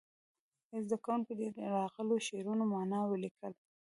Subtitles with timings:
[0.83, 3.49] زده کوونکي دې د راغلو شعرونو معنا ولیکي.